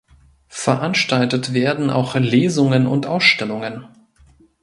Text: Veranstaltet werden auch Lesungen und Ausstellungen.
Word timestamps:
Veranstaltet 0.47 1.53
werden 1.53 1.91
auch 1.91 2.15
Lesungen 2.15 2.87
und 2.87 3.05
Ausstellungen. 3.05 3.87